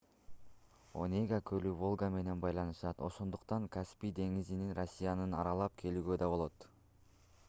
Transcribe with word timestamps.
онега 1.01 1.37
көлү 1.49 1.73
волга 1.81 2.09
менен 2.15 2.41
байланышат 2.45 3.03
ошондуктан 3.09 3.69
каспий 3.75 4.13
деңизинен 4.21 4.73
россияны 4.79 5.29
аралап 5.43 5.77
келүүгө 5.83 6.19
да 6.23 6.31
болот 6.33 6.67